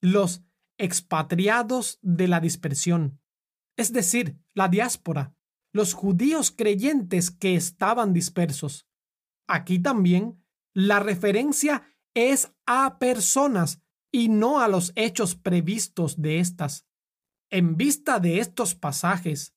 Los 0.00 0.44
expatriados 0.78 1.98
de 2.02 2.28
la 2.28 2.40
dispersión, 2.40 3.20
es 3.76 3.92
decir, 3.92 4.38
la 4.54 4.68
diáspora, 4.68 5.34
los 5.72 5.94
judíos 5.94 6.50
creyentes 6.50 7.30
que 7.30 7.54
estaban 7.54 8.12
dispersos. 8.12 8.86
Aquí 9.46 9.78
también 9.78 10.44
la 10.72 11.00
referencia 11.00 11.84
es 12.14 12.52
a 12.66 12.98
personas 12.98 13.82
y 14.12 14.28
no 14.28 14.60
a 14.60 14.68
los 14.68 14.92
hechos 14.94 15.34
previstos 15.34 16.20
de 16.20 16.38
estas. 16.38 16.86
En 17.50 17.76
vista 17.76 18.20
de 18.20 18.38
estos 18.40 18.74
pasajes, 18.74 19.54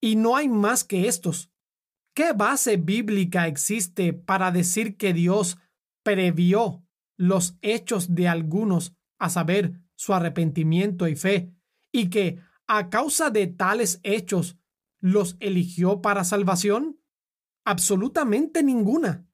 y 0.00 0.16
no 0.16 0.36
hay 0.36 0.48
más 0.48 0.84
que 0.84 1.08
estos, 1.08 1.50
¿qué 2.14 2.32
base 2.32 2.76
bíblica 2.76 3.46
existe 3.46 4.12
para 4.12 4.50
decir 4.50 4.96
que 4.96 5.12
Dios 5.12 5.58
previó 6.06 6.84
los 7.16 7.58
hechos 7.62 8.14
de 8.14 8.28
algunos, 8.28 8.94
a 9.18 9.28
saber, 9.28 9.80
su 9.96 10.14
arrepentimiento 10.14 11.08
y 11.08 11.16
fe, 11.16 11.52
y 11.90 12.10
que 12.10 12.38
a 12.68 12.90
causa 12.90 13.30
de 13.30 13.48
tales 13.48 13.98
hechos 14.04 14.56
los 15.00 15.36
eligió 15.40 16.02
para 16.02 16.22
salvación? 16.22 17.00
Absolutamente 17.64 18.62
ninguna. 18.62 19.26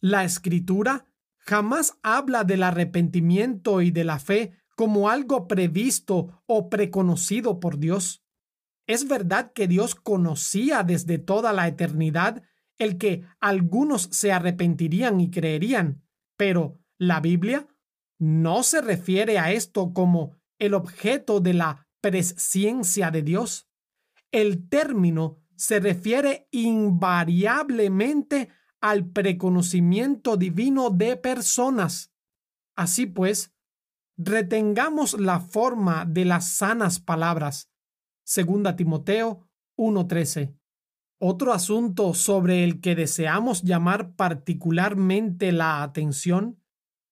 La 0.00 0.24
escritura 0.24 1.06
jamás 1.36 1.96
habla 2.02 2.42
del 2.42 2.64
arrepentimiento 2.64 3.80
y 3.80 3.92
de 3.92 4.02
la 4.02 4.18
fe 4.18 4.54
como 4.74 5.10
algo 5.10 5.46
previsto 5.46 6.42
o 6.46 6.68
preconocido 6.68 7.60
por 7.60 7.78
Dios. 7.78 8.24
Es 8.88 9.06
verdad 9.06 9.52
que 9.52 9.68
Dios 9.68 9.94
conocía 9.94 10.82
desde 10.82 11.18
toda 11.18 11.52
la 11.52 11.68
eternidad 11.68 12.42
el 12.76 12.98
que 12.98 13.22
algunos 13.38 14.08
se 14.10 14.32
arrepentirían 14.32 15.20
y 15.20 15.30
creerían, 15.30 16.02
pero 16.38 16.80
la 16.96 17.20
Biblia 17.20 17.68
no 18.18 18.62
se 18.62 18.80
refiere 18.80 19.38
a 19.38 19.52
esto 19.52 19.92
como 19.92 20.38
el 20.58 20.72
objeto 20.72 21.40
de 21.40 21.52
la 21.52 21.86
presciencia 22.00 23.10
de 23.10 23.22
Dios. 23.22 23.68
El 24.32 24.68
término 24.68 25.36
se 25.56 25.80
refiere 25.80 26.48
invariablemente 26.50 28.48
al 28.80 29.10
preconocimiento 29.10 30.36
divino 30.36 30.90
de 30.90 31.16
personas. 31.16 32.12
Así 32.76 33.06
pues, 33.06 33.52
retengamos 34.16 35.18
la 35.18 35.40
forma 35.40 36.04
de 36.04 36.24
las 36.24 36.48
sanas 36.52 37.00
palabras. 37.00 37.70
Segunda 38.24 38.76
Timoteo 38.76 39.48
1:13. 39.76 40.57
Otro 41.18 41.52
asunto 41.52 42.14
sobre 42.14 42.62
el 42.62 42.80
que 42.80 42.94
deseamos 42.94 43.62
llamar 43.62 44.14
particularmente 44.14 45.50
la 45.50 45.82
atención 45.82 46.62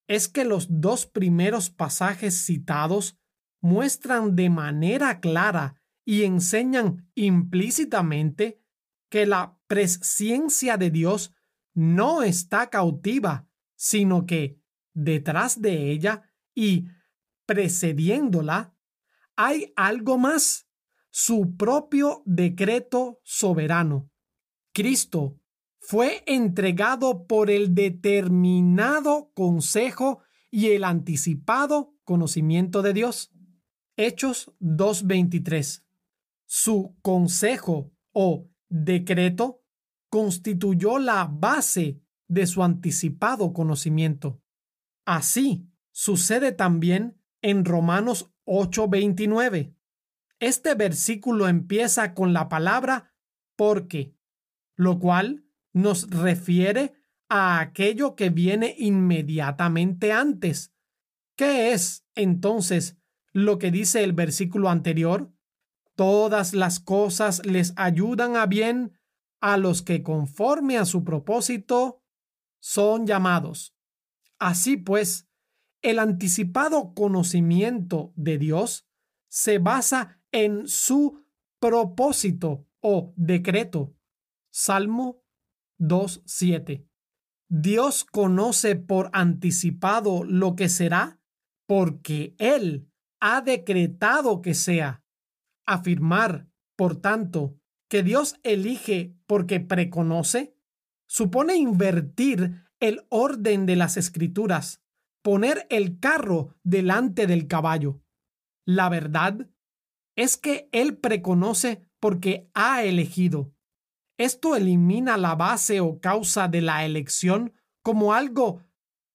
es 0.07 0.29
que 0.29 0.45
los 0.45 0.69
dos 0.71 1.07
primeros 1.07 1.71
pasajes 1.71 2.45
citados 2.45 3.19
muestran 3.61 4.37
de 4.37 4.49
manera 4.49 5.21
clara 5.21 5.83
y 6.05 6.23
enseñan 6.23 7.11
implícitamente 7.17 8.63
que 9.11 9.27
la 9.27 9.59
presciencia 9.67 10.77
de 10.77 10.91
Dios 10.91 11.35
no 11.75 12.23
está 12.23 12.71
cautiva, 12.71 13.49
sino 13.75 14.25
que 14.25 14.61
detrás 14.95 15.61
de 15.61 15.91
ella 15.91 16.33
y 16.55 16.87
precediéndola 17.45 18.75
hay 19.37 19.73
algo 19.77 20.17
más, 20.17 20.66
su 21.19 21.57
propio 21.57 22.23
decreto 22.27 23.23
soberano. 23.25 24.11
Cristo 24.75 25.41
fue 25.79 26.23
entregado 26.27 27.27
por 27.27 27.51
el 27.51 27.75
determinado 27.75 29.31
consejo 29.33 30.21
y 30.51 30.73
el 30.73 30.85
anticipado 30.85 31.95
conocimiento 32.05 32.83
de 32.83 32.93
Dios. 32.93 33.33
Hechos 33.97 34.52
2.23. 34.61 35.87
Su 36.45 36.95
consejo 37.00 37.91
o 38.13 38.50
decreto 38.69 39.63
constituyó 40.11 40.99
la 40.99 41.25
base 41.25 41.99
de 42.29 42.47
su 42.47 42.63
anticipado 42.63 43.55
conocimiento. 43.55 44.43
Así 45.07 45.67
sucede 45.93 46.52
también 46.52 47.19
en 47.41 47.65
Romanos 47.65 48.31
8:29. 48.45 49.75
Este 50.39 50.75
versículo 50.75 51.49
empieza 51.49 52.15
con 52.15 52.33
la 52.33 52.49
palabra 52.49 53.15
porque, 53.57 54.15
lo 54.77 54.99
cual 54.99 55.47
nos 55.73 56.11
refiere 56.11 56.95
a 57.29 57.61
aquello 57.61 58.15
que 58.15 58.31
viene 58.31 58.75
inmediatamente 58.79 60.13
antes. 60.13 60.73
¿Qué 61.37 61.73
es 61.73 62.07
entonces 62.15 62.97
lo 63.33 63.59
que 63.59 63.71
dice 63.71 64.05
el 64.05 64.13
versículo 64.13 64.69
anterior? 64.69 65.33
Todas 65.95 66.53
las 66.55 66.81
cosas 66.81 67.45
les 67.47 67.73
ayudan 67.77 68.37
a 68.37 68.47
bien 68.47 68.99
a 69.41 69.57
los 69.57 69.83
que 69.83 70.03
conforme 70.03 70.79
a 70.79 70.85
su 70.85 71.05
propósito 71.05 72.03
son 72.61 73.07
llamados. 73.07 73.75
Así 74.39 74.77
pues, 74.77 75.29
el 75.83 75.99
anticipado 75.99 76.95
conocimiento 76.95 78.13
de 78.17 78.39
Dios 78.39 78.87
se 79.29 79.59
basa 79.59 80.16
en 80.32 80.69
su 80.69 81.25
propósito 81.60 82.67
o 82.80 83.12
decreto. 83.17 83.95
Salmo 84.50 85.23
2.7. 85.78 86.86
Dios 87.49 88.04
conoce 88.04 88.76
por 88.76 89.10
anticipado 89.12 90.25
lo 90.25 90.56
que 90.56 90.69
será 90.69 91.21
porque 91.67 92.34
Él 92.39 92.91
ha 93.21 93.41
decretado 93.41 94.43
que 94.43 94.54
sea. 94.54 95.04
Afirmar, 95.67 96.49
por 96.76 96.97
tanto, 96.97 97.58
que 97.89 98.02
Dios 98.02 98.36
elige 98.43 99.17
porque 99.26 99.60
preconoce, 99.60 100.56
supone 101.08 101.56
invertir 101.56 102.65
el 102.80 103.06
orden 103.08 103.67
de 103.67 103.76
las 103.76 103.97
escrituras, 103.97 104.82
poner 105.23 105.67
el 105.71 105.99
carro 105.99 106.54
delante 106.62 107.26
del 107.26 107.47
caballo. 107.47 108.02
La 108.65 108.89
verdad 108.89 109.49
es 110.17 110.37
que 110.37 110.69
Él 110.73 110.97
preconoce 110.97 111.87
porque 112.00 112.50
ha 112.55 112.83
elegido. 112.83 113.52
Esto 114.19 114.57
elimina 114.57 115.17
la 115.19 115.35
base 115.35 115.81
o 115.81 116.00
causa 116.00 116.49
de 116.49 116.63
la 116.63 116.85
elección 116.85 117.52
como 117.83 118.15
algo 118.15 118.63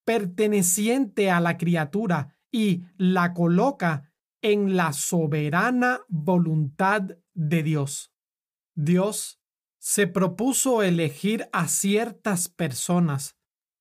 perteneciente 0.06 1.32
a 1.32 1.40
la 1.40 1.58
criatura 1.58 2.38
y 2.52 2.84
la 2.98 3.34
coloca 3.34 4.14
en 4.42 4.76
la 4.76 4.94
soberana 4.94 6.02
voluntad 6.08 7.02
de 7.34 7.64
Dios. 7.64 8.14
Dios 8.76 9.42
se 9.80 10.08
propuso 10.08 10.84
elegir 10.84 11.50
a 11.52 11.68
ciertas 11.68 12.50
personas, 12.50 13.38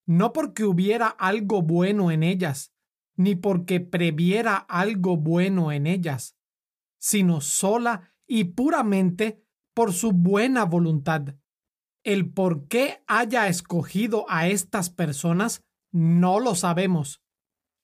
no 0.07 0.33
porque 0.33 0.65
hubiera 0.65 1.09
algo 1.09 1.63
bueno 1.63 2.11
en 2.11 2.23
ellas, 2.23 2.73
ni 3.17 3.35
porque 3.35 3.81
previera 3.81 4.57
algo 4.57 5.19
bueno 5.19 5.73
en 5.73 5.87
ellas, 5.87 6.37
sino 7.01 7.41
sola 7.41 8.15
y 8.29 8.45
puramente 8.45 9.43
por 9.75 9.93
su 9.93 10.13
buena 10.13 10.65
voluntad. 10.65 11.35
El 12.05 12.33
por 12.33 12.69
qué 12.69 13.03
haya 13.07 13.49
escogido 13.49 14.27
a 14.29 14.49
estas 14.49 14.91
personas 14.91 15.65
no 15.91 16.39
lo 16.39 16.55
sabemos. 16.55 17.23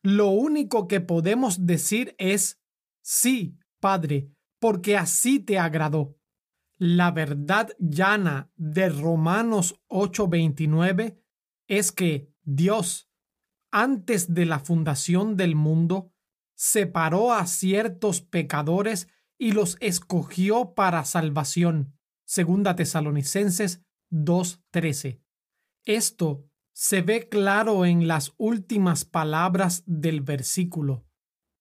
Lo 0.03 0.29
único 0.29 0.87
que 0.87 1.01
podemos 1.01 1.67
decir 1.67 2.15
es, 2.19 2.61
sí, 3.03 3.59
Padre, 3.81 4.31
porque 4.61 4.97
así 4.97 5.41
te 5.41 5.59
agradó. 5.59 6.17
La 6.79 7.11
verdad 7.11 7.71
llana 7.79 8.53
de 8.57 8.89
Romanos 8.89 9.81
8:29 9.89 11.19
es 11.67 11.91
que 11.91 12.33
Dios, 12.43 13.11
antes 13.73 14.33
de 14.35 14.47
la 14.47 14.61
fundación 14.61 15.37
del 15.37 15.57
mundo, 15.57 16.13
separó 16.57 17.33
a 17.33 17.47
ciertos 17.47 18.23
pecadores 18.23 19.09
y 19.39 19.53
los 19.53 19.77
escogió 19.81 20.75
para 20.75 21.05
salvación. 21.05 21.95
Segunda 22.25 22.75
Tesalonicenses 22.75 23.83
2:13. 24.11 25.21
Esto 25.85 26.49
se 26.73 27.03
ve 27.03 27.29
claro 27.29 27.85
en 27.85 28.09
las 28.09 28.35
últimas 28.39 29.05
palabras 29.05 29.85
del 29.87 30.23
versículo. 30.23 31.07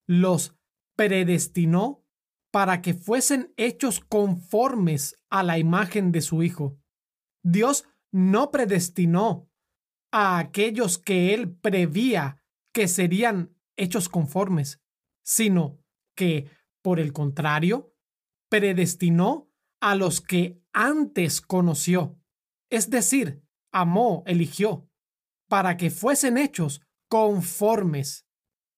Los 0.08 0.56
predestinó 0.96 2.04
para 2.52 2.82
que 2.82 2.94
fuesen 2.94 3.54
hechos 3.58 4.00
conformes 4.00 5.16
a 5.30 5.44
la 5.44 5.60
imagen 5.60 6.12
de 6.12 6.22
su 6.22 6.42
Hijo. 6.42 6.80
Dios 7.44 7.86
no 8.12 8.50
predestinó 8.50 9.50
a 10.12 10.40
aquellos 10.40 10.98
que 10.98 11.34
Él 11.34 11.54
prevía 11.54 12.42
que 12.74 12.88
serían 12.88 13.54
hechos 13.76 14.08
conformes, 14.10 14.82
sino 15.26 15.82
que, 16.16 16.50
por 16.82 17.00
el 17.00 17.12
contrario, 17.12 17.94
predestinó 18.50 19.52
a 19.82 19.96
los 19.96 20.22
que 20.22 20.62
antes 20.72 21.42
conoció, 21.42 22.18
es 22.70 22.90
decir, 22.90 23.44
amó, 23.72 24.24
eligió, 24.28 24.90
para 25.50 25.78
que 25.78 25.90
fuesen 25.90 26.38
hechos 26.38 26.82
conformes. 27.10 28.28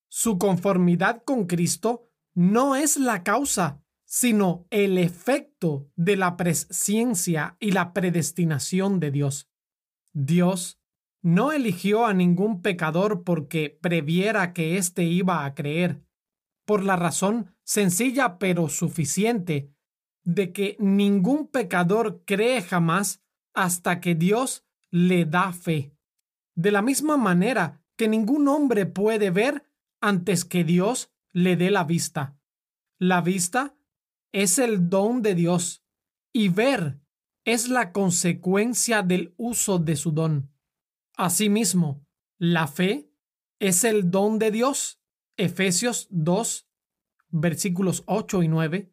Su 0.09 0.37
conformidad 0.37 1.23
con 1.23 1.45
Cristo 1.45 2.09
no 2.33 2.75
es 2.75 2.97
la 2.97 3.23
causa, 3.23 3.83
sino 4.05 4.67
el 4.69 4.97
efecto 4.97 5.91
de 5.95 6.15
la 6.15 6.37
presciencia 6.37 7.57
y 7.59 7.71
la 7.71 7.93
predestinación 7.93 8.99
de 8.99 9.11
Dios. 9.11 9.49
Dios 10.13 10.79
no 11.21 11.51
eligió 11.51 12.05
a 12.05 12.13
ningún 12.13 12.61
pecador 12.61 13.23
porque 13.23 13.77
previera 13.81 14.53
que 14.53 14.77
éste 14.77 15.03
iba 15.03 15.43
a 15.43 15.53
creer, 15.55 16.06
por 16.67 16.83
la 16.83 16.97
razón 16.97 17.55
sencilla 17.63 18.37
pero 18.37 18.67
suficiente 18.67 19.73
de 20.25 20.51
que 20.51 20.75
ningún 20.79 21.47
pecador 21.47 22.25
cree 22.25 22.61
jamás 22.61 23.23
hasta 23.53 24.01
que 24.01 24.15
Dios 24.15 24.65
le 24.91 25.23
da 25.23 25.53
fe. 25.53 25.95
De 26.55 26.71
la 26.71 26.81
misma 26.81 27.15
manera 27.15 27.81
que 27.95 28.09
ningún 28.09 28.49
hombre 28.49 28.85
puede 28.85 29.31
ver 29.31 29.65
antes 30.01 30.43
que 30.43 30.65
Dios 30.65 31.09
le 31.31 31.55
dé 31.55 31.71
la 31.71 31.85
vista. 31.85 32.37
La 32.99 33.21
vista 33.21 33.77
es 34.33 34.59
el 34.59 34.89
don 34.89 35.21
de 35.21 35.35
Dios 35.35 35.85
y 36.33 36.49
ver 36.49 36.99
es 37.45 37.69
la 37.69 37.93
consecuencia 37.93 39.03
del 39.03 39.33
uso 39.37 39.79
de 39.79 39.95
su 39.95 40.11
don. 40.11 40.51
Asimismo, 41.15 42.05
la 42.37 42.67
fe 42.67 43.09
es 43.57 43.85
el 43.85 44.11
don 44.11 44.37
de 44.37 44.51
Dios, 44.51 44.96
Efesios 45.37 46.07
2, 46.09 46.67
versículos 47.29 48.03
8 48.07 48.43
y 48.43 48.47
9, 48.47 48.91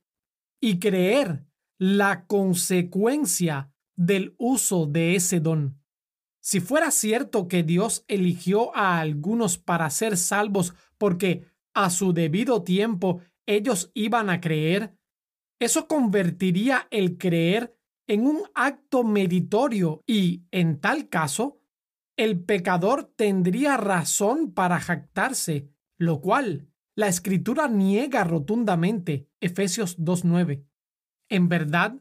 y 0.61 0.79
creer 0.79 1.47
la 1.79 2.27
consecuencia 2.27 3.73
del 3.97 4.35
uso 4.39 4.87
de 4.87 5.17
ese 5.17 5.41
don. 5.41 5.81
Si 6.41 6.61
fuera 6.61 6.91
cierto 6.91 7.49
que 7.49 7.63
Dios 7.63 8.05
eligió 8.07 8.77
a 8.77 9.01
algunos 9.01 9.57
para 9.57 9.89
ser 9.91 10.17
salvos 10.17 10.75
porque 10.99 11.47
a 11.73 11.91
su 11.91 12.13
debido 12.13 12.63
tiempo 12.63 13.21
ellos 13.47 13.91
iban 13.95 14.29
a 14.29 14.41
creer, 14.41 14.95
eso 15.59 15.89
convertiría 15.89 16.87
el 16.91 17.17
creer 17.17 17.77
en 18.07 18.27
un 18.27 18.43
acto 18.55 19.05
meritorio 19.05 20.03
y, 20.07 20.45
en 20.51 20.81
tal 20.81 21.09
caso, 21.09 21.61
el 22.17 22.45
pecador 22.45 23.13
tendría 23.17 23.77
razón 23.77 24.53
para 24.53 24.79
jactarse, 24.81 25.71
lo 25.99 26.21
cual 26.21 26.69
la 26.97 27.09
escritura 27.09 27.69
niega 27.69 28.25
rotundamente. 28.25 29.29
Efesios 29.41 29.99
2.9. 29.99 30.65
En 31.29 31.49
verdad, 31.49 32.01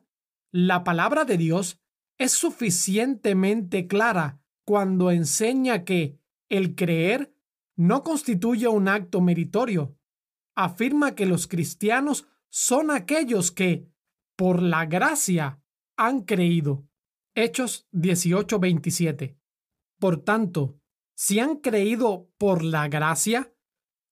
la 0.52 0.84
palabra 0.84 1.26
de 1.26 1.38
Dios 1.38 1.82
es 2.20 2.32
suficientemente 2.32 3.88
clara 3.88 4.40
cuando 4.66 5.12
enseña 5.12 5.84
que 5.84 6.20
el 6.50 6.76
creer 6.76 7.36
no 7.76 8.04
constituye 8.04 8.68
un 8.68 8.88
acto 8.88 9.22
meritorio. 9.22 9.98
Afirma 10.56 11.16
que 11.16 11.26
los 11.26 11.48
cristianos 11.48 12.28
son 12.50 12.92
aquellos 12.92 13.52
que, 13.52 13.90
por 14.36 14.62
la 14.62 14.86
gracia, 14.86 15.60
han 15.98 16.22
creído. 16.22 16.88
Hechos 17.36 17.88
18:27. 17.92 19.36
Por 20.00 20.24
tanto, 20.24 20.80
si 21.16 21.40
han 21.40 21.58
creído 21.58 22.30
por 22.38 22.64
la 22.64 22.88
gracia, 22.88 23.53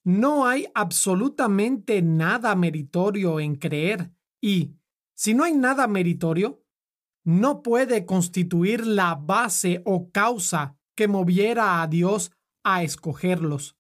no 0.04 0.48
hay 0.48 0.68
absolutamente 0.74 2.02
nada 2.02 2.56
meritorio 2.56 3.40
en 3.40 3.56
creer 3.56 4.12
y, 4.42 4.76
si 5.14 5.34
no 5.34 5.44
hay 5.44 5.54
nada 5.54 5.88
meritorio, 5.88 6.64
no 7.24 7.62
puede 7.62 8.06
constituir 8.06 8.86
la 8.88 9.16
base 9.16 9.82
o 9.86 10.12
causa 10.12 10.76
que 10.96 11.08
moviera 11.08 11.82
a 11.82 11.88
Dios 11.88 12.32
a 12.64 12.84
escogerlos. 12.84 13.78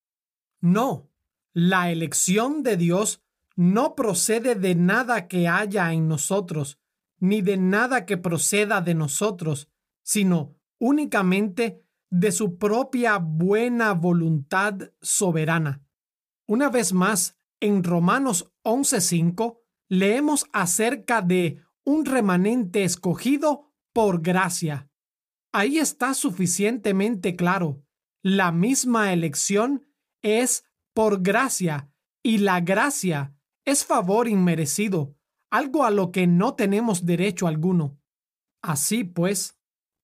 No, 0.60 1.10
la 1.53 1.91
elección 1.91 2.62
de 2.62 2.77
Dios 2.77 3.23
no 3.55 3.95
procede 3.95 4.55
de 4.55 4.75
nada 4.75 5.27
que 5.27 5.47
haya 5.47 5.91
en 5.91 6.07
nosotros, 6.07 6.79
ni 7.19 7.41
de 7.41 7.57
nada 7.57 8.05
que 8.05 8.17
proceda 8.17 8.81
de 8.81 8.93
nosotros, 8.93 9.69
sino 10.03 10.55
únicamente 10.79 11.84
de 12.10 12.31
su 12.31 12.57
propia 12.57 13.17
buena 13.17 13.93
voluntad 13.93 14.91
soberana. 15.01 15.81
Una 16.51 16.69
vez 16.69 16.91
más, 16.91 17.37
en 17.61 17.81
Romanos 17.81 18.51
11:5 18.63 19.61
leemos 19.87 20.47
acerca 20.51 21.21
de 21.21 21.61
un 21.85 22.03
remanente 22.03 22.83
escogido 22.83 23.71
por 23.93 24.21
gracia. 24.21 24.89
Ahí 25.53 25.77
está 25.77 26.13
suficientemente 26.13 27.37
claro. 27.37 27.85
La 28.21 28.51
misma 28.51 29.13
elección 29.13 29.87
es 30.21 30.65
por 30.93 31.21
gracia 31.21 31.89
y 32.21 32.39
la 32.39 32.59
gracia 32.59 33.33
es 33.63 33.85
favor 33.85 34.27
inmerecido, 34.27 35.15
algo 35.51 35.85
a 35.85 35.89
lo 35.89 36.11
que 36.11 36.27
no 36.27 36.55
tenemos 36.55 37.05
derecho 37.05 37.47
alguno. 37.47 37.97
Así 38.61 39.05
pues, 39.05 39.57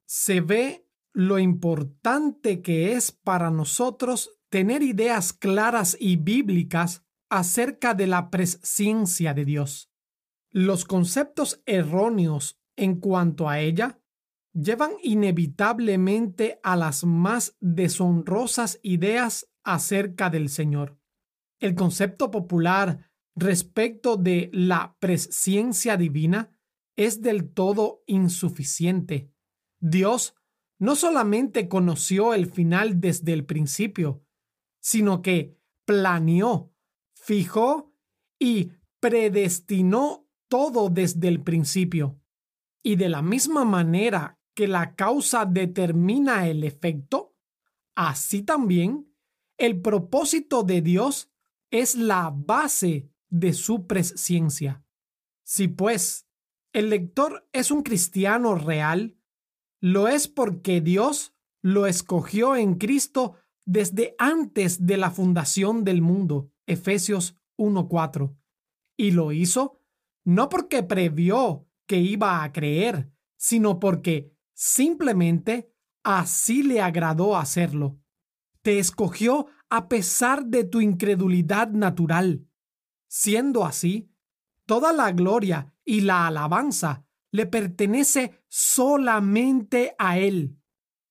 se 0.06 0.40
ve 0.40 0.88
lo 1.12 1.40
importante 1.40 2.62
que 2.62 2.94
es 2.94 3.12
para 3.12 3.52
nosotros 3.52 4.37
tener 4.58 4.82
ideas 4.82 5.34
claras 5.34 5.96
y 6.00 6.16
bíblicas 6.16 7.06
acerca 7.30 7.94
de 7.94 8.08
la 8.08 8.32
presencia 8.32 9.36
de 9.36 9.46
Dios. 9.46 9.92
Los 10.50 10.84
conceptos 10.84 11.62
erróneos 11.68 12.60
en 12.76 13.00
cuanto 13.00 13.50
a 13.50 13.60
ella 13.60 14.00
llevan 14.54 14.94
inevitablemente 15.04 16.60
a 16.64 16.76
las 16.76 17.04
más 17.04 17.56
deshonrosas 17.60 18.80
ideas 18.82 19.48
acerca 19.64 20.32
del 20.32 20.50
Señor. 20.50 20.98
El 21.60 21.76
concepto 21.76 22.32
popular 22.32 23.12
respecto 23.36 24.18
de 24.18 24.50
la 24.54 24.98
presciencia 25.00 25.98
divina 25.98 26.50
es 26.96 27.22
del 27.22 27.54
todo 27.54 28.02
insuficiente. 28.08 29.32
Dios 29.80 30.34
no 30.80 30.96
solamente 30.96 31.68
conoció 31.70 32.34
el 32.34 32.48
final 32.48 33.00
desde 33.00 33.34
el 33.34 33.46
principio, 33.46 34.24
sino 34.88 35.22
que 35.22 35.60
planeó, 35.84 36.72
fijó 37.14 37.94
y 38.40 38.72
predestinó 39.02 40.30
todo 40.48 40.90
desde 40.90 41.28
el 41.28 41.44
principio. 41.44 42.22
Y 42.82 42.96
de 42.96 43.10
la 43.10 43.22
misma 43.22 43.66
manera 43.66 44.40
que 44.54 44.66
la 44.66 44.96
causa 44.96 45.44
determina 45.44 46.48
el 46.48 46.64
efecto, 46.64 47.36
así 47.96 48.44
también 48.44 49.14
el 49.58 49.82
propósito 49.82 50.64
de 50.64 50.82
Dios 50.82 51.34
es 51.70 51.96
la 51.96 52.32
base 52.34 53.12
de 53.28 53.52
su 53.52 53.88
presciencia. 53.88 54.86
Si 55.44 55.68
pues 55.68 56.30
el 56.72 56.92
lector 56.92 57.46
es 57.52 57.72
un 57.72 57.84
cristiano 57.84 58.56
real, 58.56 59.18
lo 59.82 60.08
es 60.08 60.30
porque 60.30 60.80
Dios 60.80 61.34
lo 61.62 61.88
escogió 61.88 62.56
en 62.56 62.76
Cristo 62.76 63.36
desde 63.68 64.16
antes 64.18 64.86
de 64.86 64.96
la 64.96 65.12
fundación 65.12 65.84
del 65.84 66.02
mundo, 66.02 66.50
Efesios 66.66 67.36
1.4, 67.58 68.34
y 68.96 69.12
lo 69.12 69.34
hizo 69.34 69.82
no 70.24 70.48
porque 70.50 70.84
previó 70.84 71.68
que 71.86 71.98
iba 71.98 72.44
a 72.44 72.52
creer, 72.54 73.12
sino 73.36 73.80
porque 73.80 74.34
simplemente 74.54 75.74
así 76.04 76.64
le 76.64 76.82
agradó 76.82 77.36
hacerlo. 77.36 78.00
Te 78.62 78.80
escogió 78.80 79.48
a 79.70 79.90
pesar 79.90 80.46
de 80.46 80.64
tu 80.64 80.80
incredulidad 80.80 81.70
natural. 81.70 82.48
Siendo 83.08 83.66
así, 83.66 84.10
toda 84.66 84.94
la 84.94 85.12
gloria 85.12 85.74
y 85.84 86.02
la 86.02 86.28
alabanza 86.28 87.06
le 87.32 87.46
pertenece 87.46 88.44
solamente 88.48 89.94
a 89.98 90.20
Él. 90.20 90.58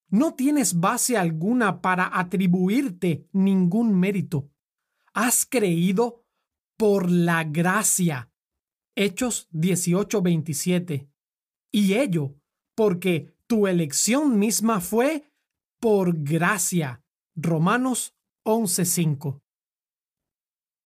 No 0.08 0.34
tienes 0.34 0.78
base 0.78 1.16
alguna 1.16 1.80
para 1.80 2.18
atribuirte 2.18 3.28
ningún 3.32 3.98
mérito. 3.98 4.50
Has 5.12 5.46
creído 5.46 6.24
por 6.76 7.10
la 7.10 7.44
gracia. 7.44 8.30
Hechos 8.94 9.48
18:27. 9.52 11.08
Y 11.72 11.94
ello 11.94 12.36
porque 12.74 13.34
tu 13.46 13.66
elección 13.66 14.38
misma 14.38 14.80
fue 14.80 15.32
por 15.80 16.22
gracia. 16.22 17.02
Romanos 17.34 18.14
11:5. 18.44 19.42